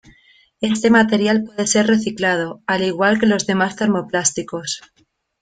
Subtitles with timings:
[0.61, 4.81] Este material puede ser reciclado, al igual que los demás termoplásticos.